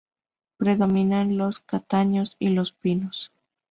[0.57, 3.31] Predominan los castaños y los pinos.